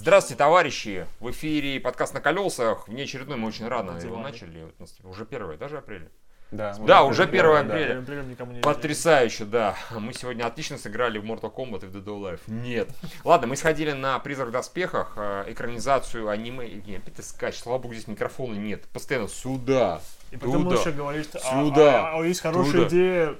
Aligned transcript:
Здравствуйте, 0.00 0.38
товарищи! 0.38 1.06
В 1.18 1.28
эфире 1.32 1.80
подкаст 1.80 2.14
на 2.14 2.20
колесах. 2.20 2.86
Внеочередной 2.86 3.36
мы 3.36 3.48
очень 3.48 3.66
рано 3.66 3.90
его 3.90 4.00
Диваны. 4.00 4.22
начали. 4.30 4.62
Вот 4.62 4.74
у 4.78 4.82
нас 4.82 4.94
Уже 5.02 5.26
первое, 5.26 5.56
даже 5.56 5.78
апреля. 5.78 6.08
Да, 6.52 6.72
Да, 6.86 7.02
уже 7.02 7.24
1 7.24 7.42
да. 7.42 7.58
апреля. 7.58 7.94
Не 8.54 8.60
Потрясающе, 8.60 9.44
да. 9.44 9.74
Мы 9.90 10.12
сегодня 10.14 10.44
отлично 10.46 10.78
сыграли 10.78 11.18
в 11.18 11.24
Mortal 11.24 11.52
Kombat 11.52 11.84
и 11.84 11.88
в 11.88 11.96
Dead 11.96 12.04
or 12.04 12.20
Alive. 12.22 12.40
Нет. 12.46 12.88
Ладно, 13.24 13.48
мы 13.48 13.56
сходили 13.56 13.90
на 13.90 14.20
«Призрак 14.20 14.48
в 14.48 14.52
доспехах», 14.52 15.14
э, 15.16 15.46
экранизацию 15.48 16.28
аниме. 16.28 16.68
Не, 16.68 16.96
опять 16.98 17.14
ты 17.16 17.22
скачешь, 17.24 17.60
слава 17.60 17.78
богу, 17.78 17.92
здесь 17.94 18.06
микрофона 18.06 18.54
нет. 18.54 18.84
Постоянно 18.92 19.26
сюда, 19.28 20.00
И 20.30 20.36
потом 20.36 20.62
туда. 20.62 20.76
еще 20.76 20.92
говоришь, 20.92 21.26
а, 21.34 21.38
Сюда. 21.64 22.12
а- 22.12 22.20
а 22.20 22.24
есть 22.24 22.40
хорошая 22.40 22.72
Туда. 22.72 22.88
идея 22.88 23.34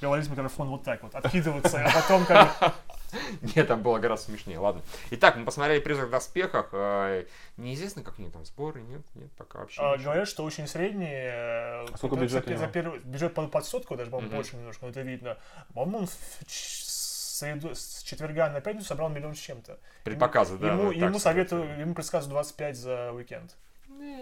говорить 0.00 0.26
в 0.26 0.30
микрофон 0.32 0.70
вот 0.70 0.82
так 0.82 1.02
вот, 1.04 1.14
откидываться, 1.14 1.82
а 1.86 1.90
потом 1.94 2.24
как 2.26 2.74
Нет, 3.56 3.68
там 3.68 3.82
было 3.82 3.98
гораздо 3.98 4.26
смешнее. 4.26 4.58
Ладно. 4.58 4.82
Итак, 5.10 5.36
мы 5.36 5.44
посмотрели 5.44 5.80
«Призрак 5.80 6.08
в 6.08 6.10
доспехах». 6.10 6.68
э, 6.72 7.26
Неизвестно, 7.56 8.02
как 8.02 8.18
у 8.18 8.22
них 8.22 8.32
там 8.32 8.44
сборы, 8.44 8.80
нет, 8.82 9.02
нет, 9.14 9.30
пока 9.36 9.58
вообще 9.60 9.80
а, 9.82 9.96
говорят, 9.98 10.28
что 10.28 10.44
очень 10.44 10.66
средний. 10.66 11.06
э, 11.06 11.84
А 11.84 11.86
сколько 11.96 12.16
пытаются 12.16 12.40
бюджет 12.40 12.58
за 12.58 12.66
первый- 12.68 13.00
Бюджет 13.00 13.34
под, 13.34 13.50
под 13.50 13.64
сотку, 13.64 13.96
даже, 13.96 14.10
по-моему, 14.10 14.34
больше 14.36 14.56
немножко, 14.56 14.84
но 14.86 14.90
это 14.90 15.00
видно. 15.02 15.36
По-моему, 15.74 16.06
ч- 16.46 16.84
с 16.86 17.42
среду- 17.42 17.74
с 17.74 18.02
четверга 18.02 18.50
на 18.50 18.60
пятницу 18.60 18.86
собрал 18.88 19.08
миллион 19.08 19.34
с 19.34 19.38
чем-то. 19.38 19.78
Предпоказы, 20.04 20.58
да. 20.58 20.72
ему, 20.72 20.90
ему 20.90 21.18
советую, 21.18 21.78
ему 21.80 21.94
предсказывают 21.94 22.32
25 22.34 22.76
за 22.76 23.12
уикенд. 23.12 23.56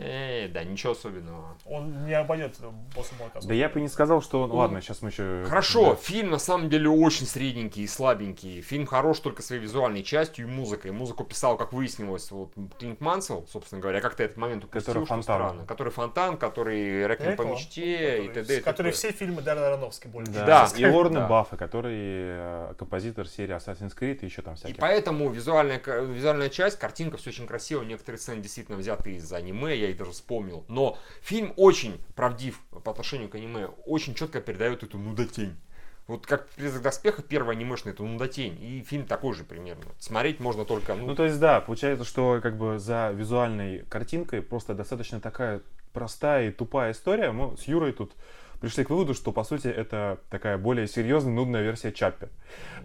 Э, 0.00 0.48
да, 0.48 0.64
ничего 0.64 0.92
особенного. 0.92 1.56
Он 1.66 2.06
не 2.06 2.12
обойдет 2.14 2.56
после 2.94 3.16
молока. 3.18 3.40
Да 3.42 3.54
я 3.54 3.68
бы 3.68 3.80
не 3.80 3.88
сказал, 3.88 4.22
что... 4.22 4.46
Ну, 4.46 4.54
ладно, 4.56 4.80
сейчас 4.80 5.02
мы 5.02 5.08
еще... 5.10 5.44
Хорошо, 5.46 5.94
фильм 5.96 6.30
на 6.30 6.38
самом 6.38 6.68
деле 6.70 6.88
очень 6.88 7.26
средненький 7.26 7.82
и 7.84 7.86
слабенький. 7.86 8.60
Фильм 8.60 8.86
хорош 8.86 9.18
только 9.20 9.42
своей 9.42 9.60
визуальной 9.62 10.02
частью 10.02 10.46
и 10.46 10.50
музыкой. 10.50 10.90
Музыку 10.92 11.24
писал, 11.24 11.56
как 11.56 11.72
выяснилось, 11.72 12.30
вот 12.30 12.52
Клинт 12.78 13.00
Мансел, 13.00 13.46
собственно 13.50 13.80
говоря, 13.80 14.00
как-то 14.00 14.22
этот 14.22 14.36
момент 14.36 14.64
упустил, 14.64 14.80
Который 14.94 15.04
что 15.06 15.14
фонтан. 15.14 15.22
странно. 15.22 15.66
Который 15.66 15.92
фонтан, 15.92 16.36
который 16.36 17.06
Реквием 17.06 17.36
по 17.36 17.42
мечте 17.42 18.24
и 18.24 18.28
который- 18.28 18.44
т.д. 18.44 18.58
и 18.58 18.60
Который 18.60 18.92
т.п. 18.92 18.96
все 18.96 19.12
фильмы 19.12 19.42
Дарья 19.42 19.66
Аронофски 19.66 20.06
больше. 20.06 20.32
Да, 20.32 20.68
Да. 20.68 20.68
и 20.76 20.86
Лорна 20.86 21.20
Да. 21.20 21.26
Баффа, 21.28 21.56
который 21.56 21.96
э, 21.98 22.74
композитор 22.78 23.26
серии 23.28 23.54
Assassin's 23.56 23.96
Creed 23.98 24.18
и 24.22 24.26
еще 24.26 24.42
там 24.42 24.54
И 24.54 24.56
всяких. 24.56 24.76
поэтому 24.78 25.28
визуальная, 25.30 25.80
визуальная 26.02 26.48
часть, 26.48 26.78
картинка 26.78 27.16
все 27.16 27.30
очень 27.30 27.46
красиво, 27.46 27.82
некоторые 27.82 28.18
сцены 28.18 28.40
действительно 28.40 28.76
взяты 28.78 29.14
из 29.16 29.32
аниме, 29.32 29.67
я 29.74 29.90
их 29.90 29.96
даже 29.96 30.12
вспомнил. 30.12 30.64
Но 30.68 30.98
фильм 31.22 31.52
очень 31.56 32.00
правдив 32.14 32.60
по 32.84 32.90
отношению 32.90 33.28
к 33.28 33.34
аниме, 33.34 33.66
очень 33.86 34.14
четко 34.14 34.40
передает 34.40 34.82
эту 34.82 34.98
нудотень. 34.98 35.56
Вот 36.06 36.26
как 36.26 36.48
«Призрак 36.48 36.80
в 36.80 36.84
доспехах» 36.84 37.26
первый 37.26 37.54
анимешный, 37.54 37.92
это 37.92 38.02
нудотень. 38.02 38.58
И 38.62 38.82
фильм 38.82 39.06
такой 39.06 39.34
же 39.34 39.44
примерно. 39.44 39.84
Смотреть 39.98 40.40
можно 40.40 40.64
только, 40.64 40.94
ну, 40.94 41.08
Ну, 41.08 41.14
то 41.14 41.24
есть, 41.24 41.38
да, 41.38 41.60
получается, 41.60 42.06
что 42.06 42.40
как 42.42 42.56
бы 42.56 42.78
за 42.78 43.10
визуальной 43.14 43.80
картинкой 43.90 44.40
просто 44.40 44.74
достаточно 44.74 45.20
такая 45.20 45.60
простая 45.92 46.48
и 46.48 46.52
тупая 46.52 46.92
история. 46.92 47.30
Мы 47.30 47.56
с 47.58 47.64
Юрой 47.64 47.92
тут 47.92 48.12
пришли 48.60 48.84
к 48.84 48.90
выводу, 48.90 49.14
что, 49.14 49.32
по 49.32 49.44
сути, 49.44 49.68
это 49.68 50.18
такая 50.30 50.58
более 50.58 50.86
серьезная, 50.86 51.32
нудная 51.32 51.62
версия 51.62 51.92
Чаппи. 51.92 52.28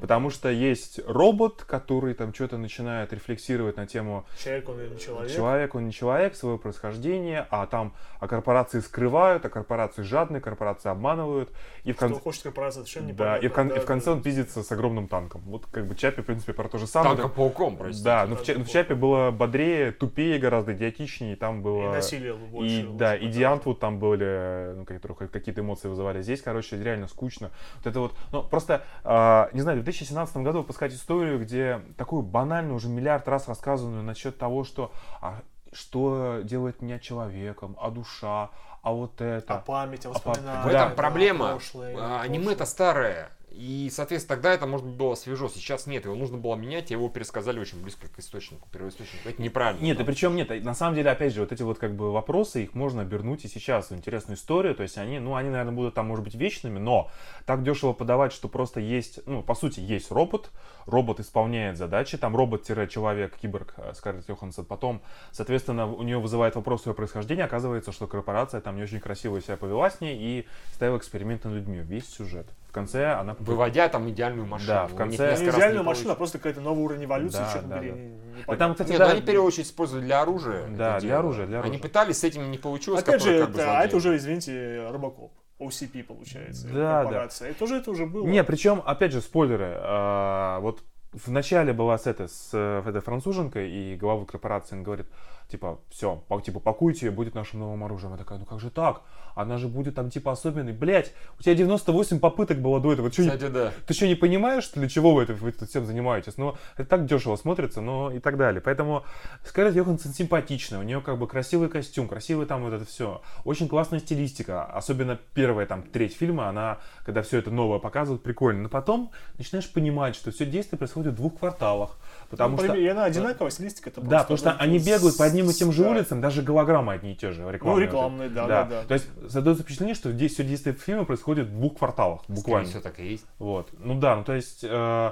Потому 0.01 0.29
что 0.29 0.49
есть 0.49 0.99
робот, 1.07 1.63
который 1.63 2.13
там 2.13 2.33
что-то 2.33 2.57
начинает 2.57 3.13
рефлексировать 3.13 3.77
на 3.77 3.87
тему 3.87 4.25
Человек, 4.37 4.69
он 4.69 4.89
не 4.89 4.99
человек. 4.99 5.31
Человек, 5.31 5.75
он 5.75 5.85
не 5.85 5.93
человек, 5.93 6.35
своего 6.35 6.57
происхождения, 6.57 7.47
а 7.49 7.65
там 7.67 7.93
а 8.19 8.27
корпорации 8.27 8.79
скрывают, 8.79 9.45
а 9.45 9.49
корпорации 9.49 10.01
жадные, 10.03 10.41
корпорации 10.41 10.89
обманывают. 10.89 11.49
И 11.83 11.91
в 11.91 11.97
конце... 11.97 12.19
хочет 12.19 12.43
корпорация, 12.43 12.83
совершенно 12.83 13.07
не 13.07 13.13
Да, 13.13 13.37
и 13.37 13.47
в, 13.47 13.53
кон- 13.53 13.69
и 13.69 13.79
в 13.79 13.85
конце 13.85 14.11
он 14.11 14.21
пиздится 14.21 14.63
с 14.63 14.71
огромным 14.71 15.07
танком. 15.07 15.41
Вот 15.45 15.65
как 15.65 15.87
бы 15.87 15.95
Чапи, 15.95 16.21
в 16.21 16.25
принципе, 16.25 16.53
про 16.53 16.69
то 16.69 16.77
же 16.77 16.87
самое. 16.87 17.15
танком 17.15 17.31
пауком, 17.31 17.77
простите. 17.77 18.05
Да, 18.05 18.25
но 18.25 18.35
в, 18.35 18.43
Ча- 18.43 18.55
в 18.55 18.67
Чапе 18.69 18.95
было 18.95 19.31
бодрее, 19.31 19.91
тупее 19.91 20.39
гораздо, 20.39 20.73
идиотичнее, 20.73 21.35
там 21.35 21.59
И 21.59 21.63
было... 21.63 21.91
насилие 21.91 22.33
больше. 22.35 22.81
И, 22.81 22.87
да, 22.93 23.15
и. 23.15 23.27
Диантвуд 23.27 23.79
там 23.79 23.99
были, 23.99 24.73
ну, 24.75 24.85
какие-то 24.85 25.62
эмоции 25.63 25.87
вызывали. 25.87 26.21
Здесь, 26.21 26.41
короче, 26.41 26.81
реально 26.81 27.07
скучно. 27.07 27.49
Вот 27.77 27.87
это 27.87 27.99
вот, 27.99 28.15
ну, 28.31 28.43
просто, 28.43 28.83
а, 29.03 29.49
не 29.53 29.61
знаю, 29.61 29.79
в 29.79 29.83
2017 29.83 30.37
году 30.37 30.59
выпускать 30.59 30.93
историю, 30.93 31.39
где 31.39 31.81
такую 31.97 32.21
банальную, 32.21 32.75
уже 32.75 32.87
миллиард 32.89 33.27
раз 33.27 33.47
рассказанную 33.47 34.03
насчет 34.03 34.37
того, 34.37 34.63
что, 34.63 34.91
а, 35.21 35.41
что 35.71 36.41
делает 36.43 36.81
меня 36.81 36.99
человеком, 36.99 37.75
а 37.81 37.89
душа, 37.89 38.49
а 38.83 38.91
вот 38.91 39.21
это. 39.21 39.55
А 39.55 39.57
память, 39.59 40.05
а 40.05 40.09
А 40.09 40.11
воспоминания. 40.13 40.61
В 40.63 40.71
Да, 40.71 40.85
этом 40.85 40.95
проблема. 40.95 41.51
прошлое, 41.51 41.95
А, 41.99 42.21
Аниме-то 42.21 42.65
старое. 42.65 43.29
И, 43.53 43.89
соответственно, 43.91 44.35
тогда 44.35 44.53
это, 44.53 44.65
может 44.65 44.85
быть, 44.85 44.95
было 44.95 45.13
свежо. 45.13 45.47
Сейчас 45.47 45.85
нет. 45.85 46.05
Его 46.05 46.15
нужно 46.15 46.37
было 46.37 46.55
менять, 46.55 46.89
и 46.89 46.95
его 46.95 47.07
пересказали 47.07 47.59
очень 47.59 47.81
близко 47.81 48.07
к 48.07 48.19
источнику, 48.19 48.67
первоисточнику. 48.71 49.29
Это 49.29 49.41
неправильно. 49.41 49.83
Нет, 49.83 49.99
и 49.99 50.03
причем 50.03 50.35
нет, 50.35 50.49
на 50.63 50.73
самом 50.73 50.95
деле, 50.95 51.11
опять 51.11 51.33
же, 51.33 51.41
вот 51.41 51.51
эти 51.51 51.61
вот 51.61 51.77
как 51.77 51.95
бы 51.95 52.11
вопросы, 52.11 52.63
их 52.63 52.73
можно 52.73 53.03
обернуть 53.03 53.45
и 53.45 53.47
сейчас 53.47 53.91
в 53.91 53.93
интересную 53.95 54.37
историю, 54.37 54.73
то 54.73 54.81
есть 54.81 54.97
они, 54.97 55.19
ну, 55.19 55.35
они, 55.35 55.49
наверное, 55.49 55.73
будут 55.73 55.93
там, 55.93 56.07
может 56.07 56.23
быть, 56.23 56.33
вечными, 56.33 56.79
но 56.79 57.11
так 57.45 57.63
дешево 57.63 57.93
подавать, 57.93 58.33
что 58.33 58.47
просто 58.47 58.79
есть, 58.79 59.19
ну, 59.27 59.43
по 59.43 59.53
сути, 59.53 59.79
есть 59.79 60.09
робот, 60.09 60.49
робот 60.87 61.19
исполняет 61.19 61.77
задачи, 61.77 62.17
там 62.17 62.35
робот-человек, 62.35 63.37
киборг 63.37 63.75
э, 63.77 63.93
Скарлетт 63.93 64.29
Йоханссон, 64.29 64.65
потом, 64.65 65.01
соответственно, 65.31 65.85
у 65.85 66.01
нее 66.01 66.19
вызывает 66.19 66.55
вопрос 66.55 66.87
ее 66.87 66.95
происхождения, 66.95 67.43
оказывается, 67.43 67.91
что 67.91 68.07
корпорация 68.07 68.61
там 68.61 68.77
не 68.77 68.83
очень 68.83 68.99
красиво 68.99 69.39
себя 69.41 69.57
повела 69.57 69.91
с 69.91 70.01
ней 70.01 70.17
и 70.17 70.47
ставила 70.73 70.97
эксперименты 70.97 71.49
над 71.49 71.57
людьми, 71.57 71.79
весь 71.79 72.09
сюжет. 72.09 72.47
В 72.73 72.75
конце 72.75 73.05
она... 73.13 73.35
Выводя 73.37 73.87
там 73.87 74.09
идеальную 74.09 74.47
машину. 74.47 74.67
Да, 74.73 74.87
в 74.87 74.95
конце- 74.95 75.35
Не 75.37 75.73
не 75.77 75.83
машина, 75.83 76.13
а 76.13 76.15
просто 76.15 76.39
какой-то 76.39 76.59
новый 76.59 76.83
уровень 76.83 77.05
эволюции, 77.05 77.37
Да, 77.37 77.61
да, 77.61 77.75
побери, 77.75 77.91
да. 77.91 77.97
не- 77.99 78.09
Да 78.09 78.15
непонятно. 78.39 78.57
там, 78.57 78.71
кстати, 78.71 78.89
Нет, 78.89 78.97
да, 78.97 79.05
ну 79.05 79.11
они 79.11 79.21
в 79.21 79.25
первую 79.25 79.47
очередь 79.47 79.67
используют 79.67 80.05
для 80.05 80.21
оружия. 80.23 80.65
Да, 80.69 80.91
это 80.93 80.99
для 81.01 81.09
дело. 81.09 81.19
оружия, 81.19 81.45
для 81.45 81.57
Они 81.59 81.65
оружия. 81.67 81.81
пытались, 81.83 82.17
с 82.17 82.23
этим 82.23 82.49
не 82.49 82.57
получилось. 82.57 83.03
Опять 83.03 83.21
же, 83.21 83.41
как 83.41 83.51
бы 83.51 83.59
это, 83.59 83.77
а 83.79 83.83
это 83.83 83.95
уже, 83.97 84.15
извините, 84.17 84.87
Робокоп. 84.89 85.31
OCP 85.59 86.03
получается. 86.03 86.67
Да, 86.69 87.03
корпорация. 87.03 87.51
Это 87.51 87.63
уже 87.63 87.75
это 87.75 87.91
уже 87.91 88.07
было. 88.07 88.25
Не, 88.25 88.43
причем, 88.43 88.81
опять 88.83 89.11
же, 89.11 89.21
спойлеры. 89.21 89.75
а, 89.77 90.59
вот 90.61 90.83
в 91.11 91.29
начале 91.29 91.73
была 91.73 91.99
с 91.99 92.07
этой, 92.07 92.27
с 92.27 92.49
э, 92.53 92.81
этой 92.89 93.01
француженкой, 93.01 93.69
и 93.69 93.95
глава 93.97 94.25
корпорации 94.25 94.75
он 94.75 94.81
говорит, 94.81 95.05
типа, 95.49 95.79
все, 95.89 96.23
типа, 96.43 96.59
пакуйте, 96.59 97.11
будет 97.11 97.35
нашим 97.35 97.59
новым 97.59 97.83
оружием. 97.83 98.13
Она 98.13 98.17
такая, 98.17 98.39
ну 98.39 98.45
как 98.45 98.59
же 98.59 98.69
так? 98.69 99.01
Она 99.35 99.57
же 99.57 99.67
будет 99.67 99.95
там, 99.95 100.09
типа, 100.11 100.31
особенной. 100.31 100.73
Блять, 100.73 101.11
у 101.39 101.41
тебя 101.41 101.55
98 101.55 102.19
попыток 102.19 102.59
было 102.59 102.79
до 102.79 102.93
этого. 102.93 103.09
Ты 103.09 103.13
что, 103.13 103.23
не- 103.23 103.29
Кстати, 103.29 103.51
да. 103.51 103.71
ты 103.87 103.93
что, 103.93 104.05
не 104.07 104.13
понимаешь, 104.15 104.69
для 104.69 104.87
чего 104.87 105.13
вы, 105.13 105.23
это, 105.23 105.33
вы 105.33 105.49
это 105.49 105.65
всем 105.65 105.85
занимаетесь? 105.85 106.37
Ну, 106.37 106.55
это 106.77 106.87
так 106.87 107.05
дешево 107.05 107.35
смотрится, 107.35 107.81
но 107.81 108.11
и 108.11 108.19
так 108.19 108.37
далее. 108.37 108.61
Поэтому 108.61 109.03
Скарлетт 109.43 109.75
Йоханссон 109.75 110.13
симпатичная, 110.13 110.79
у 110.79 110.83
нее 110.83 111.01
как 111.01 111.17
бы 111.17 111.27
красивый 111.27 111.69
костюм, 111.69 112.07
красивый 112.07 112.45
там 112.45 112.63
вот 112.63 112.73
это 112.73 112.85
все. 112.85 113.21
Очень 113.43 113.67
классная 113.67 113.99
стилистика, 113.99 114.63
особенно 114.65 115.17
первая 115.33 115.65
там 115.65 115.81
треть 115.81 116.15
фильма, 116.15 116.47
она, 116.49 116.77
когда 117.03 117.23
все 117.23 117.39
это 117.39 117.49
новое 117.49 117.79
показывают, 117.79 118.21
прикольно. 118.21 118.63
Но 118.63 118.69
потом 118.69 119.11
начинаешь 119.39 119.71
понимать, 119.71 120.15
что 120.15 120.31
все 120.31 120.45
действие 120.45 120.77
происходит 120.77 121.13
в 121.13 121.15
двух 121.15 121.39
кварталах, 121.39 121.97
потому 122.29 122.57
Ну, 122.57 122.63
что... 122.63 122.75
И 122.75 122.85
она 122.87 123.05
одинаковая, 123.05 123.49
стилистика 123.51 123.89
это 123.89 124.01
Да, 124.01 124.19
потому 124.19 124.37
что 124.37 124.51
они 124.53 124.77
бегают 124.77 125.17
по 125.17 125.27
одним 125.33 125.49
и 125.49 125.53
тем 125.53 125.71
же 125.71 125.83
Да. 125.83 125.89
улицам, 125.91 126.21
даже 126.21 126.41
голограммы 126.41 126.93
одни 126.93 127.11
и 127.13 127.15
те 127.15 127.31
же, 127.31 127.49
рекламные. 127.51 127.85
Ну, 127.85 127.91
рекламные, 127.91 128.29
да, 128.29 128.47
да, 128.47 128.63
да. 128.65 128.83
То 128.83 128.93
есть 128.93 129.07
создается 129.29 129.63
впечатление, 129.63 129.95
что 129.95 130.11
здесь 130.11 130.33
все 130.33 130.43
действие 130.43 130.75
фильма 130.75 131.05
происходит 131.05 131.47
в 131.47 131.51
двух 131.51 131.77
кварталах, 131.77 132.21
буквально. 132.27 132.69
все 132.69 132.79
так 132.81 132.99
и 132.99 133.07
есть. 133.11 133.25
Вот. 133.39 133.69
Ну 133.79 133.99
да, 133.99 134.15
ну 134.15 134.23
то 134.23 134.33
есть, 134.33 134.63
э, 134.63 135.11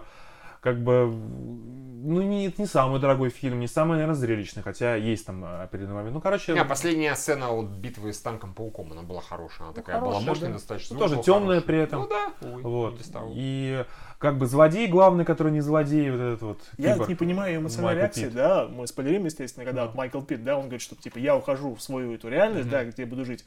как 0.61 0.83
бы, 0.83 1.07
ну 1.07 2.21
не, 2.21 2.47
это 2.47 2.61
не 2.61 2.67
самый 2.67 2.99
дорогой 2.99 3.29
фильм, 3.29 3.59
не 3.59 3.67
самый, 3.67 3.93
наверное, 3.93 4.15
зрелищный, 4.15 4.61
хотя 4.61 4.95
есть 4.95 5.25
там 5.25 5.43
э, 5.43 5.63
определенный 5.63 5.95
момент. 5.95 6.13
Ну, 6.13 6.21
короче, 6.21 6.53
Не, 6.53 6.63
последняя 6.63 7.15
сцена 7.15 7.49
вот 7.49 7.69
битвы 7.69 8.13
с 8.13 8.19
танком 8.19 8.53
пауком, 8.53 8.91
она 8.91 9.01
была 9.01 9.21
хорошая. 9.21 9.67
Она 9.67 9.73
такая 9.73 9.99
была 9.99 10.11
хорошая, 10.11 10.29
мощная 10.29 10.47
да. 10.49 10.53
достаточно. 10.53 10.93
Ну, 10.93 10.99
тоже 10.99 11.17
темная 11.23 11.61
хороший. 11.61 11.65
при 11.65 11.77
этом. 11.79 12.01
Ну 12.01 12.07
да. 12.07 12.33
Ой, 12.41 12.61
вот. 12.61 13.01
И 13.33 13.85
как 14.19 14.37
бы 14.37 14.45
злодей 14.45 14.87
главный, 14.87 15.25
который 15.25 15.51
не 15.51 15.61
злодей, 15.61 16.11
вот 16.11 16.19
этот 16.21 16.41
вот. 16.43 16.61
Я 16.77 16.93
киборг, 16.93 17.09
не 17.09 17.15
понимаю 17.15 17.57
эмоциональной 17.57 18.03
Майкл 18.03 18.19
реакции, 18.19 18.25
Питт. 18.25 18.33
да, 18.35 18.67
мы 18.67 18.85
спойлерим, 18.85 19.25
естественно, 19.25 19.65
когда 19.65 19.85
вот 19.87 19.95
Майкл 19.95 20.21
Питт, 20.21 20.43
да, 20.43 20.57
он 20.57 20.65
говорит, 20.65 20.81
что 20.81 20.95
типа 20.95 21.17
я 21.17 21.35
ухожу 21.35 21.73
в 21.73 21.81
свою 21.81 22.13
эту 22.13 22.29
реальность, 22.29 22.69
да, 22.69 22.85
где 22.85 23.01
я 23.01 23.07
буду 23.07 23.25
жить. 23.25 23.43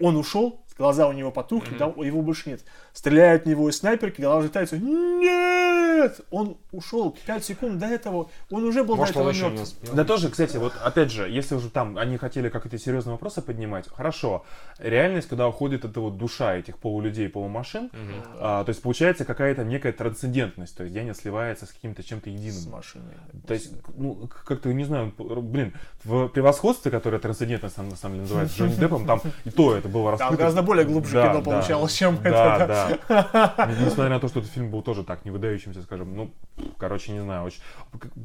Он 0.00 0.16
ушел, 0.16 0.62
глаза 0.76 1.08
у 1.08 1.12
него 1.12 1.30
потухли, 1.30 1.76
да, 1.78 1.86
его 1.86 2.22
больше 2.22 2.50
нет. 2.50 2.60
Стреляют 2.92 3.44
в 3.44 3.46
него 3.46 3.68
из 3.68 3.78
снайперки, 3.78 4.20
голова 4.20 4.40
взлетает, 4.40 4.72
нет! 4.72 6.20
Он 6.30 6.56
ушел 6.72 7.16
5 7.26 7.44
секунд 7.44 7.78
до 7.78 7.86
этого, 7.86 8.30
он 8.50 8.64
уже 8.64 8.84
был 8.84 8.96
Может, 8.96 9.14
до 9.14 9.20
он 9.20 9.28
этого 9.28 9.36
еще 9.38 9.50
не 9.50 9.58
мертв. 9.60 9.94
Да 9.94 10.04
тоже, 10.04 10.28
кстати, 10.30 10.56
вот 10.56 10.72
опять 10.82 11.10
же, 11.10 11.28
если 11.28 11.54
уже 11.54 11.70
там 11.70 11.96
они 11.98 12.16
хотели 12.16 12.48
какие-то 12.48 12.78
серьезные 12.78 13.12
вопросы 13.12 13.42
поднимать, 13.42 13.88
хорошо. 13.88 14.44
Реальность, 14.78 15.28
когда 15.28 15.48
уходит 15.48 15.84
эта 15.84 16.00
вот 16.00 16.16
душа 16.18 16.56
этих 16.56 16.78
полулюдей, 16.78 17.28
полумашин, 17.28 17.90
а, 18.38 18.64
то 18.64 18.70
есть 18.70 18.82
получается 18.82 19.24
какая-то 19.24 19.64
некая 19.64 19.92
трансцендентность, 19.92 20.76
то 20.76 20.84
есть 20.84 20.94
Яня 20.96 21.14
сливается 21.14 21.66
с 21.66 21.70
каким-то 21.70 22.02
чем-то 22.02 22.30
С 22.30 22.32
единым. 22.32 22.72
машиной. 22.72 23.14
То 23.46 23.54
есть, 23.54 23.72
ну, 23.96 24.28
как-то, 24.46 24.72
не 24.72 24.84
знаю, 24.84 25.12
блин, 25.18 25.74
в 26.04 26.28
превосходстве, 26.28 26.90
которое 26.90 27.18
трансцендентность 27.18 27.76
там, 27.76 27.88
на 27.88 27.96
самом 27.96 28.14
деле 28.14 28.22
называется 28.22 28.58
Джонни 28.58 28.74
Деппом, 28.74 29.06
там 29.06 29.20
и 29.44 29.50
то 29.50 29.74
это 29.76 29.88
было 29.88 30.16
Там 30.16 30.30
раскрыто. 30.30 30.44
Гораздо 30.62 30.66
более 30.66 30.84
глубже 30.84 31.14
Да, 31.14 31.28
кино 31.28 31.40
да. 31.40 31.50
получалось, 31.50 31.92
чем 31.94 32.22
Да, 32.22 32.56
это. 32.56 32.98
да. 33.08 33.68
Несмотря 33.80 34.10
на 34.10 34.20
то, 34.20 34.28
что 34.28 34.40
этот 34.40 34.52
фильм 34.52 34.70
был 34.70 34.82
тоже 34.82 35.04
так 35.04 35.24
не 35.24 35.30
выдающимся, 35.30 35.82
скажем, 35.82 36.16
ну, 36.16 36.30
короче, 36.78 37.12
не 37.12 37.20
знаю, 37.20 37.44
очень... 37.44 37.60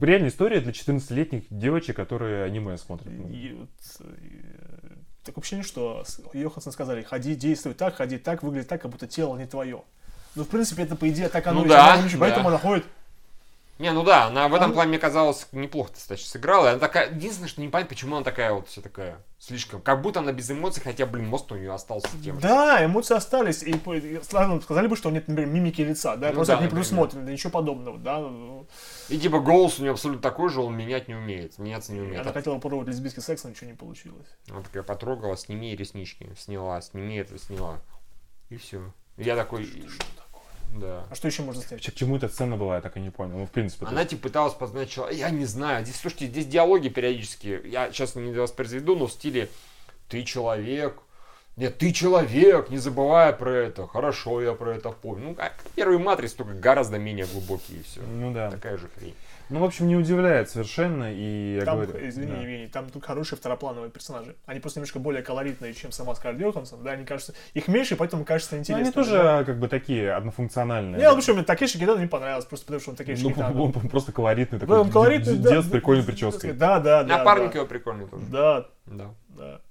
Реальная 0.01 0.30
история 0.30 0.60
для 0.62 0.72
14-летних 0.72 1.44
девочек, 1.50 1.95
которые 1.95 2.44
аниме 2.45 2.78
смотрят. 2.78 3.07
Э, 3.07 3.66
такое 5.24 5.42
ощущение, 5.42 5.66
что 5.66 6.04
Йоханссон 6.34 6.74
сказали, 6.74 7.04
ходи, 7.04 7.36
действуй 7.36 7.74
так, 7.74 7.95
ходи 7.95 8.18
так, 8.18 8.44
выглядит 8.44 8.69
так, 8.69 8.81
как 8.81 8.92
будто 8.92 9.07
тело 9.07 9.36
не 9.38 9.45
твое. 9.45 9.81
Ну, 10.36 10.44
в 10.44 10.48
принципе, 10.48 10.83
это, 10.83 10.95
по 10.95 11.10
идее, 11.10 11.30
так 11.30 11.48
оно 11.48 11.62
Ну 11.62 11.66
и 11.66 11.69
да, 11.69 11.98
быть, 12.01 12.19
Поэтому 12.19 12.44
да. 12.44 12.50
она 12.50 12.57
ходит. 12.60 12.86
Не, 13.79 13.91
ну 13.91 14.03
да, 14.03 14.25
она 14.25 14.47
в 14.47 14.56
этом 14.56 14.71
А- 14.71 14.74
плане, 14.74 14.89
мне 14.89 15.00
казалось, 15.00 15.47
неплохо 15.51 15.91
достаточно 15.94 16.29
сыграла. 16.29 16.71
Она 16.71 16.79
такая, 16.79 17.12
единственное, 17.12 17.47
что 17.47 17.62
не 17.62 17.68
понятно, 17.68 17.89
почему 17.89 18.15
она 18.15 18.24
такая 18.24 18.53
вот 18.53 18.68
вся 18.68 18.81
такая 18.81 19.24
слишком, 19.38 19.81
как 19.81 20.01
будто 20.01 20.19
она 20.19 20.31
без 20.31 20.50
эмоций, 20.50 20.81
хотя, 20.81 21.06
блин, 21.06 21.27
мост 21.27 21.51
у 21.51 21.56
нее 21.56 21.71
остался 21.71 22.09
тем. 22.24 22.39
Да, 22.39 22.83
эмоции 22.83 23.15
остались. 23.15 23.62
И, 23.62 23.71
и 23.71 24.19
ладно, 24.31 24.59
сказали 24.62 24.88
бы, 24.88 24.95
что 24.95 25.12
нет, 25.12 25.27
например, 25.27 25.51
мимики 25.51 25.81
лица, 25.81 26.15
да, 26.15 26.29
Ну 26.29 26.35
просто 26.35 26.56
да, 26.57 26.63
не 26.63 26.69
предусмотрено, 26.69 27.29
ничего 27.29 27.51
подобного, 27.51 28.00
да. 28.00 28.19
Ну, 28.19 28.68
И 29.09 29.19
типа 29.19 29.39
голос 29.39 29.77
у 29.77 29.83
нее 29.83 29.91
абсолютно 29.91 30.21
такой 30.23 30.50
же, 30.50 30.62
он 30.62 30.75
менять 30.75 31.07
не 31.07 31.13
умеет, 31.13 31.59
меняться 31.59 31.94
не 31.94 32.01
умеет. 32.01 32.21
Она 32.21 32.33
хотела 32.33 32.56
попробовать 32.56 32.88
лесбийский 32.88 33.21
секс, 33.21 33.44
но 33.44 33.51
ничего 33.51 33.69
не 33.69 33.75
получилось. 33.75 34.27
Она 34.50 34.62
такая 34.63 34.83
потрогала, 34.83 35.38
сними 35.38 35.75
реснички, 35.75 36.30
сняла, 36.38 36.81
сними 36.81 37.18
это, 37.18 37.38
сняла. 37.38 37.80
И 38.50 38.57
все. 38.57 38.91
Я 39.18 39.35
такой... 39.35 39.69
Да. 40.74 41.06
А 41.10 41.16
что 41.16 41.28
еще 41.28 41.42
можно? 41.44 41.64
К 41.64 41.80
чему 41.80 42.18
эта 42.18 42.28
сцена 42.30 42.56
была, 42.58 42.75
я 42.75 42.81
так 42.81 42.98
и 42.98 43.00
не 43.00 43.10
понял. 43.10 43.38
Ну, 43.38 43.46
в 43.48 43.52
принципе, 43.52 43.86
Она 43.86 44.02
есть- 44.02 44.12
типа 44.12 44.24
пыталась 44.24 44.54
познать 44.54 44.90
человека. 44.90 45.19
Я 45.19 45.30
не 45.30 45.46
знаю. 45.46 45.84
Здесь, 45.84 46.00
слушайте, 46.00 46.28
здесь 46.28 46.46
диалоги 46.46 46.90
периодически. 46.90 47.62
Я 47.66 47.92
сейчас 47.92 48.16
не 48.16 48.31
воспроизведу, 48.31 48.96
но 48.96 49.08
в 49.08 49.12
стиле 49.12 49.50
ты 50.10 50.24
человек. 50.24 51.00
Нет, 51.56 51.80
ты 51.80 51.92
человек, 51.92 52.69
не 52.69 52.78
забывай 52.78 53.34
про 53.34 53.50
это. 53.52 53.88
Хорошо, 53.88 54.42
я 54.42 54.54
про 54.54 54.75
это 54.75 54.92
помню. 54.92 55.30
Ну, 55.30 55.36
как 55.36 55.56
первый 55.75 55.98
матриц, 55.98 56.34
только 56.34 56.54
гораздо 56.54 57.00
менее 57.00 57.25
глубокий 57.25 57.78
и 57.80 57.84
все. 57.84 58.02
Ну 58.02 58.31
да. 58.31 58.52
Такая 58.52 58.78
же 58.78 58.88
хрень. 58.96 59.16
Ну, 59.49 59.59
в 59.61 59.63
общем, 59.63 59.88
не 59.88 59.95
удивляет 59.95 60.49
совершенно, 60.49 61.13
и 61.13 61.55
я 61.59 61.65
Там, 61.65 61.75
говорю... 61.79 62.07
извини, 62.07 62.31
да. 62.31 62.38
Евгений, 62.41 62.67
там 62.67 62.89
тут 62.89 63.05
хорошие 63.05 63.38
второплановые 63.39 63.89
персонажи. 63.89 64.35
Они 64.45 64.59
просто 64.59 64.79
немножко 64.79 64.99
более 64.99 65.21
колоритные, 65.23 65.73
чем 65.73 65.91
сама 65.94 66.15
Скарлетт 66.15 66.41
Йоханссон, 66.41 66.83
да, 66.83 66.91
они 66.91 67.05
кажутся, 67.05 67.33
их 67.53 67.67
меньше, 67.69 67.95
поэтому 67.95 68.25
кажется 68.25 68.55
Ну, 68.55 68.59
интересно. 68.61 68.83
они 68.83 68.91
тоже 68.91 69.44
как 69.45 69.57
бы 69.59 69.69
такие 69.69 70.11
однофункциональные. 70.13 70.99
Не, 70.99 71.09
ну 71.09 71.15
почему 71.15 71.38
мне 71.38 71.45
Такеши 71.45 71.79
Китано 71.79 71.99
не 71.99 72.07
понравилось, 72.07 72.45
просто 72.45 72.65
потому 72.65 72.81
что 72.81 72.89
он 72.91 72.95
Такеши 72.97 73.23
Ну, 73.23 73.29
Китано. 73.29 73.61
он 73.61 73.71
просто 73.89 74.11
колоритный 74.11 74.59
Да, 74.59 74.65
такой. 74.65 74.79
он 74.81 74.91
колоритный, 74.91 75.38
д- 75.38 75.44
да, 75.44 75.49
Дед 75.51 75.63
с 75.63 75.67
да, 75.67 75.71
прикольной 75.71 76.01
да, 76.03 76.07
прической. 76.07 76.51
Да, 76.51 76.79
да, 76.79 77.03
да. 77.03 77.17
Напарник 77.17 77.51
да. 77.53 77.59
его 77.59 77.67
прикольный 77.67 78.07
тоже. 78.07 78.25
Да, 78.29 78.65
Да. 78.85 79.05
да. 79.29 79.61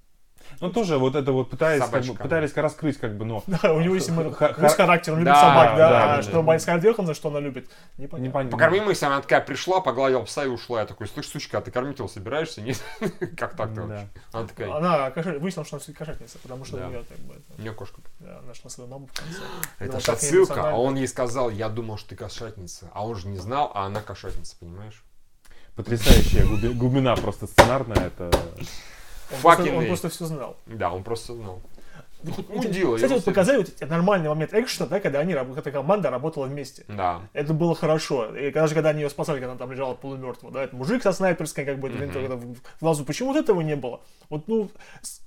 Ну, 0.61 0.71
тоже 0.71 0.99
вот 0.99 1.15
это 1.15 1.33
вот 1.33 1.51
пытались, 1.51 1.81
как 1.81 1.91
бы, 1.91 2.03
Собачка. 2.03 2.23
пытались 2.23 2.55
раскрыть, 2.57 2.99
как 2.99 3.17
бы, 3.17 3.25
но 3.25 3.43
Да, 3.49 3.73
у 3.73 3.81
него 3.81 3.95
есть 3.95 4.09
ему- 4.09 4.31
Ха- 4.33 4.55
ну, 4.57 4.69
с 4.69 4.73
ха- 4.75 4.85
характером, 4.85 5.19
он 5.19 5.21
любит 5.25 5.35
Да, 5.35 5.41
собак, 5.41 5.77
да, 5.77 5.89
да, 5.91 6.05
а 6.15 6.17
да, 6.17 6.23
что 6.23 6.43
да. 6.43 6.59
Скарлетт 6.59 6.85
Йоханссон, 6.85 7.15
что 7.15 7.29
она 7.29 7.41
любит, 7.41 7.69
непонятно. 7.99 8.27
непонятно. 8.29 8.51
Покорми 8.59 8.81
мысль, 8.81 9.05
она 9.07 9.21
такая 9.21 9.41
пришла, 9.41 9.81
погладила 9.81 10.23
пса 10.23 10.45
и 10.45 10.49
ушла. 10.49 10.81
Я 10.81 10.87
такой, 10.87 11.09
слышь, 11.09 11.29
сучка, 11.29 11.59
а 11.59 11.61
ты 11.61 11.71
кормить 11.71 11.99
его 11.99 12.09
собираешься? 12.09 12.61
Нет? 12.63 12.83
Как 13.37 13.57
так-то 13.57 13.75
Да. 13.75 13.83
вообще? 13.83 14.09
Она 14.33 14.47
такая, 14.47 14.73
Она 14.75 15.39
выяснила, 15.39 15.65
что 15.67 15.77
она 15.77 15.81
все-таки 15.83 15.99
кошатница, 15.99 16.39
потому 16.39 16.65
что 16.65 16.77
Да. 16.79 16.87
у 16.87 16.91
нее 16.91 17.05
как 17.09 17.19
бы, 17.19 17.35
это, 17.35 17.43
у 17.59 17.61
нее 17.63 17.73
кошка. 17.73 18.01
да, 18.21 18.41
нашла 18.47 18.71
свою 18.71 18.89
маму 18.91 19.07
в 19.07 19.13
конце. 19.19 19.41
Это 19.79 20.01
ж 20.01 20.05
так 20.05 20.15
отсылка, 20.17 20.71
а 20.71 20.75
он 20.77 20.95
ей 20.97 21.09
сказал, 21.09 21.51
я 21.51 21.69
думал, 21.69 21.99
что 21.99 22.11
ты 22.11 22.17
кошатница. 22.17 22.91
А 22.93 23.05
он 23.07 23.15
же 23.17 23.29
не 23.29 23.39
знал, 23.39 23.71
а 23.75 23.87
она 23.87 24.01
кошатница, 24.01 24.57
понимаешь? 24.59 25.03
Потрясающая 25.75 26.45
глуби- 26.45 26.73
глубина 26.73 27.15
просто 27.17 27.47
сценарная. 27.47 28.07
Это... 28.07 28.31
Он 29.33 29.41
просто, 29.43 29.73
он 29.75 29.87
просто 29.87 30.09
все 30.09 30.25
знал. 30.27 30.57
Да, 30.67 30.93
он 30.93 31.03
просто 31.03 31.35
знал. 31.35 31.61
Ну, 32.23 32.33
Кстати, 32.33 32.51
мудила. 32.51 32.97
Кстати, 32.97 33.11
его 33.13 33.19
вот 33.19 33.25
показали 33.25 33.59
вот 33.59 33.69
этот 33.69 33.91
нормальный 33.91 34.29
момент 34.29 34.53
экшена, 34.55 34.87
да, 34.87 35.01
когда 35.01 35.21
они, 35.21 35.35
эта 35.35 35.71
команда 35.71 36.11
работала 36.11 36.47
вместе. 36.47 36.85
Да. 36.89 37.21
Это 37.33 37.53
было 37.53 37.75
хорошо. 37.75 38.35
И 38.35 38.51
даже 38.51 38.75
когда 38.75 38.91
они 38.91 39.03
ее 39.03 39.11
спасали, 39.11 39.37
когда 39.39 39.53
она 39.53 39.59
там 39.59 39.71
лежала 39.71 39.95
полумертвого, 39.95 40.53
да, 40.53 40.65
это 40.65 40.75
мужик 40.75 41.03
со 41.03 41.13
снайперской, 41.13 41.65
как 41.65 41.79
бы, 41.79 41.89
Мгм. 41.89 41.99
винтовкой 41.99 42.37
в, 42.37 42.57
глазу. 42.81 43.05
Почему 43.05 43.33
вот 43.33 43.39
этого 43.39 43.61
не 43.61 43.77
было? 43.77 44.01
Вот, 44.29 44.49
ну, 44.49 44.71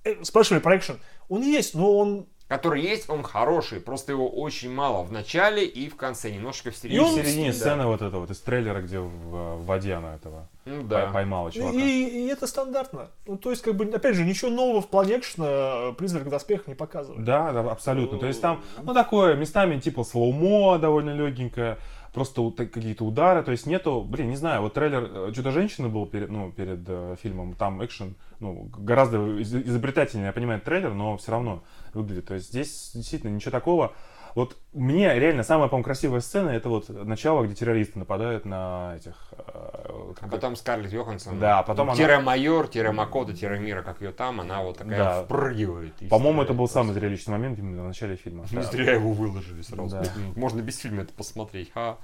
э, 0.03 0.23
спрашивали 0.23 0.61
про 0.61 0.77
экшен. 0.77 0.99
Он 1.29 1.41
есть, 1.41 1.75
но 1.75 1.95
он... 1.97 2.25
Который 2.49 2.81
есть, 2.81 3.09
он 3.11 3.21
хороший, 3.21 3.79
просто 3.79 4.11
его 4.11 4.27
очень 4.27 4.73
мало 4.73 5.03
в 5.03 5.11
начале 5.11 5.63
и 5.65 5.87
в 5.87 5.95
конце, 5.95 6.31
немножко 6.31 6.71
в 6.71 6.73
И 6.73 6.77
середине. 6.77 7.05
в 7.05 7.13
середине 7.13 7.51
Да. 7.51 7.53
сцены 7.57 7.85
вот 7.85 8.01
это 8.01 8.17
вот 8.17 8.31
из 8.31 8.39
трейлера, 8.39 8.81
где 8.81 8.97
в, 8.99 9.07
в 9.07 9.65
воде 9.65 9.93
она 9.93 10.15
этого 10.15 10.47
Ну 10.65 10.81
да. 10.81 11.11
поймала 11.13 11.51
чувака. 11.51 11.77
И, 11.77 12.25
и 12.25 12.27
это 12.27 12.47
стандартно. 12.47 13.11
Ну, 13.27 13.37
то 13.37 13.51
есть, 13.51 13.61
как 13.61 13.75
бы, 13.75 13.85
опять 13.85 14.15
же, 14.15 14.25
ничего 14.25 14.49
нового 14.49 14.81
в 14.81 14.87
плане 14.89 15.19
экшена 15.19 15.91
«Призрак 15.95 16.23
в 16.23 16.29
доспехах» 16.29 16.65
не 16.67 16.73
показывает. 16.75 17.23
Да, 17.23 17.51
да, 17.51 17.59
абсолютно. 17.71 18.17
То 18.17 18.25
есть 18.25 18.41
там, 18.41 18.63
ну, 18.81 18.95
такое, 18.95 19.35
местами 19.35 19.79
типа 19.79 20.03
слоумо 20.03 20.79
довольно 20.79 21.11
легенькое, 21.11 21.77
просто 22.13 22.51
какие-то 22.51 23.06
удары, 23.06 23.44
то 23.44 23.51
есть 23.51 23.65
нету, 23.65 24.01
блин, 24.01 24.29
не 24.29 24.35
знаю, 24.35 24.61
вот 24.61 24.73
трейлер 24.73 25.09
э, 25.11 25.31
«Чудо-женщины» 25.35 25.89
был 25.89 26.06
перед, 26.06 26.29
ну, 26.29 26.51
перед 26.51 26.79
э, 26.88 27.15
фильмом, 27.21 27.53
там 27.53 27.83
экшен, 27.83 28.15
ну, 28.39 28.69
гораздо 28.77 29.39
из- 29.39 29.53
изобретательнее, 29.53 30.27
я 30.27 30.33
понимаю, 30.33 30.61
трейлер, 30.61 30.94
но 30.94 31.17
все 31.17 31.31
равно 31.31 31.63
выглядит. 31.94 32.25
То 32.25 32.33
есть 32.35 32.50
здесь 32.50 32.91
действительно 32.94 33.31
ничего 33.35 33.51
такого. 33.51 33.94
Вот 34.35 34.57
мне 34.73 35.17
реально 35.17 35.43
самая, 35.43 35.67
по-моему, 35.69 35.83
красивая 35.85 36.19
сцена, 36.21 36.49
это 36.49 36.69
вот 36.69 36.89
начало, 36.89 37.43
где 37.45 37.55
террористы 37.55 37.97
нападают 37.99 38.45
на 38.45 38.93
этих... 38.95 39.15
э, 39.31 39.41
А 39.47 40.13
как- 40.19 40.29
потом 40.31 40.55
Скарлетт 40.55 40.93
Йоханссон. 40.93 41.39
Да, 41.39 41.63
потом 41.63 41.89
она- 41.89 41.97
Тире-майор, 41.97 42.67
тире-макота, 42.67 43.33
тире-мира, 43.33 43.81
как 43.81 44.01
ее 44.01 44.11
там, 44.11 44.41
она 44.41 44.61
вот 44.61 44.77
такая 44.77 44.97
Да. 44.97 45.23
впрыгивает. 45.23 45.93
По-моему, 46.09 46.41
это 46.43 46.53
был 46.53 46.59
просто. 46.65 46.75
самый 46.79 46.93
зрелищный 46.93 47.31
момент 47.31 47.57
именно 47.59 47.83
в 47.83 47.87
начале 47.87 48.15
фильма. 48.15 48.45
Не 48.51 48.57
Да. 48.57 48.63
зря 48.63 48.93
его 48.93 49.11
выложили 49.13 49.61
сразу. 49.61 49.89
Да. 49.97 50.03
Можно 50.35 50.61
без 50.61 50.77
фильма 50.77 51.01
это 51.03 51.13
посмотреть. 51.13 51.71
Ха. 51.73 51.97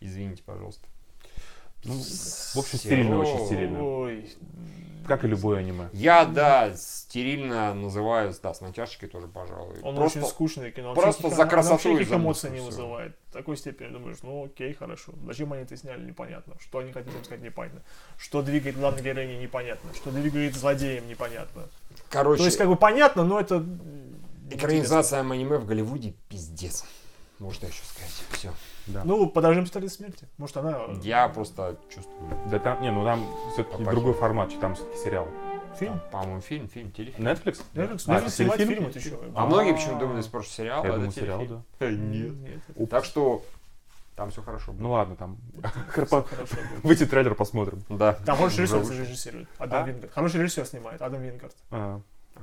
Извините, 0.00 0.42
пожалуйста. 0.44 0.86
Ну, 1.84 1.94
в 1.94 2.56
общем, 2.56 2.78
стерильно, 2.78 3.18
очень 3.18 3.46
стерильно. 3.46 3.82
Ой. 3.82 4.30
Как 5.06 5.24
и 5.24 5.26
любое 5.26 5.58
аниме. 5.60 5.88
Я, 5.92 6.24
да, 6.24 6.72
стерильно 6.76 7.74
называю, 7.74 8.32
да, 8.42 8.54
с 8.54 8.60
натяжкой 8.60 9.08
тоже, 9.08 9.26
пожалуй. 9.26 9.80
Он 9.82 9.96
Просто 9.96 10.20
очень 10.20 10.28
скучное 10.28 10.70
кино. 10.70 10.94
просто 10.94 11.22
за 11.22 11.28
никаких- 11.28 11.50
красоту 11.50 11.88
и 11.88 11.92
никаких 11.94 12.14
эмоций 12.14 12.50
не 12.50 12.60
вызывает. 12.60 13.16
В 13.30 13.32
такой 13.32 13.56
степени 13.56 13.88
думаешь, 13.88 14.18
ну 14.22 14.44
окей, 14.44 14.72
хорошо. 14.74 15.12
Зачем 15.26 15.52
они 15.52 15.62
это 15.62 15.76
сняли, 15.76 16.04
непонятно. 16.06 16.54
Что 16.60 16.78
они 16.78 16.92
хотели 16.92 17.16
им 17.16 17.24
сказать, 17.24 17.42
непонятно. 17.42 17.82
Что 18.18 18.42
двигает 18.42 18.76
главной 18.78 19.02
героиней, 19.02 19.40
непонятно. 19.42 19.90
Что 19.94 20.10
двигает 20.12 20.54
злодеем, 20.54 21.08
непонятно. 21.08 21.64
Короче, 22.10 22.40
То 22.42 22.44
есть, 22.46 22.58
как 22.58 22.68
бы 22.68 22.76
понятно, 22.76 23.24
но 23.24 23.40
это... 23.40 23.64
экранизация 24.50 25.20
аниме 25.20 25.56
в 25.58 25.66
Голливуде 25.66 26.14
пиздец. 26.28 26.84
Можно 27.40 27.66
еще 27.66 27.82
сказать. 27.84 28.22
Все. 28.32 28.52
Да. 28.86 29.02
Ну, 29.04 29.26
подождем 29.28 29.64
стали 29.66 29.86
смерти. 29.88 30.28
Может, 30.36 30.58
она... 30.58 30.78
Я 31.02 31.26
просто 31.28 31.78
чувствую. 31.92 32.18
Да 32.50 32.58
там, 32.58 32.82
не, 32.82 32.90
ну 32.90 33.02
там 33.02 33.26
все-таки 33.54 33.82
другой 33.82 34.12
формат, 34.12 34.52
там 34.60 34.74
все-таки 34.74 34.98
сериал. 34.98 35.26
Фильм? 35.78 36.00
Там, 36.00 36.10
По-моему, 36.10 36.40
фильм, 36.42 36.68
фильм, 36.68 36.92
телефильм. 36.92 37.26
Netflix? 37.26 37.62
Netflix, 37.74 38.02
А, 38.06 38.10
Netflix 38.10 38.28
снимать 38.30 38.58
телефильм? 38.58 38.78
фильм, 38.78 38.86
это 38.90 38.98
еще. 38.98 39.18
А 39.34 39.46
многие 39.46 39.72
почему 39.72 39.98
думали, 39.98 40.20
что 40.20 40.30
просто 40.32 40.52
сериал, 40.52 40.84
Я 40.84 40.90
а 40.90 40.92
думал, 40.96 41.08
это 41.08 41.20
сериал, 41.20 41.46
да. 41.46 41.62
Э, 41.78 41.90
Нет. 41.90 42.60
Нет, 42.76 42.90
Так 42.90 43.04
что 43.06 43.42
там 44.16 44.30
все 44.30 44.42
хорошо. 44.42 44.74
Ну 44.78 44.90
ладно, 44.90 45.16
там. 45.16 45.38
Выйти 46.82 47.06
трейлер 47.06 47.34
посмотрим. 47.34 47.82
Да. 47.88 48.12
Там 48.26 48.36
хороший 48.36 48.62
режиссер 48.66 49.00
режиссирует. 49.00 49.48
Адам 49.58 49.84
А? 49.84 49.86
Вингард. 49.86 50.12
Хороший 50.12 50.42
режиссер 50.42 50.66
снимает, 50.66 51.00
Адам 51.00 51.22
Вингард. 51.22 51.56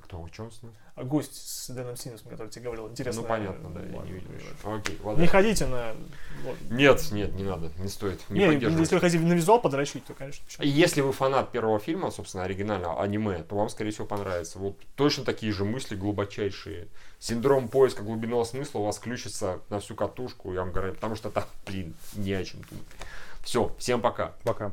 Кто? 0.07 0.23
О 0.23 0.29
чем 0.29 0.49
с 0.51 0.63
ним? 0.63 0.73
А 0.95 1.03
гость 1.03 1.35
с 1.35 1.69
Дэном 1.69 1.97
Синусом, 1.97 2.29
который 2.29 2.47
тебе 2.47 2.65
говорил. 2.65 2.87
Интересно. 2.87 3.21
Ну 3.21 3.27
понятно, 3.27 3.69
да, 3.69 3.81
я 3.81 4.01
не 4.03 4.11
видел. 4.13 4.29
Окей, 4.63 4.97
ладно. 5.03 5.21
Не 5.21 5.27
ходите 5.27 5.67
на... 5.67 5.93
вот. 6.43 6.55
Нет, 6.69 7.11
нет, 7.11 7.33
не 7.33 7.43
надо, 7.43 7.71
не 7.77 7.89
стоит. 7.89 8.21
Не, 8.29 8.47
Не, 8.47 8.79
если 8.79 8.95
вы 8.95 9.01
хотите 9.01 9.21
на 9.21 9.33
визуал 9.33 9.61
подрочить, 9.61 10.05
то, 10.05 10.13
конечно, 10.13 10.45
почему? 10.45 10.65
И 10.65 10.69
Если 10.69 11.01
вы 11.01 11.11
фанат 11.11 11.51
первого 11.51 11.79
фильма, 11.79 12.09
собственно, 12.09 12.45
оригинального 12.45 13.03
аниме, 13.03 13.43
то 13.43 13.57
вам, 13.57 13.67
скорее 13.67 13.91
всего, 13.91 14.07
понравится. 14.07 14.59
Вот 14.59 14.77
точно 14.95 15.25
такие 15.25 15.51
же 15.51 15.65
мысли 15.65 15.95
глубочайшие. 15.95 16.87
Синдром 17.19 17.67
поиска 17.67 18.01
глубинного 18.01 18.45
смысла 18.45 18.79
у 18.79 18.85
вас 18.85 18.97
включится 18.97 19.59
на 19.69 19.81
всю 19.81 19.93
катушку, 19.93 20.53
я 20.53 20.61
вам 20.61 20.71
говорю, 20.71 20.93
потому 20.93 21.15
что 21.15 21.29
там, 21.29 21.43
блин, 21.65 21.95
не 22.15 22.31
о 22.31 22.45
чем 22.45 22.61
думать. 22.61 22.85
Все, 23.43 23.75
всем 23.77 24.01
пока. 24.01 24.33
пока. 24.43 24.71